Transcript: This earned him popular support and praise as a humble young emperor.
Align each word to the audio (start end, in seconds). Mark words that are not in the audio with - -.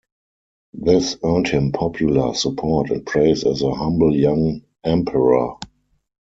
This 0.73 1.15
earned 1.23 1.47
him 1.49 1.73
popular 1.73 2.33
support 2.33 2.89
and 2.89 3.05
praise 3.05 3.43
as 3.45 3.61
a 3.61 3.69
humble 3.71 4.15
young 4.15 4.63
emperor. 4.83 5.57